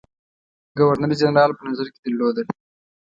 [0.77, 2.47] ګورنر جنرال په نظر کې درلودل.